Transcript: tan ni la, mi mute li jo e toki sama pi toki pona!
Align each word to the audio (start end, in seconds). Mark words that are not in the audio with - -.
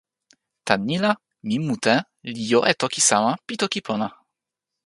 tan 0.65 0.81
ni 0.87 0.97
la, 1.03 1.11
mi 1.47 1.55
mute 1.67 1.95
li 2.31 2.41
jo 2.51 2.59
e 2.71 2.73
toki 2.81 3.01
sama 3.09 3.31
pi 3.45 3.53
toki 3.61 3.79
pona! 3.87 4.07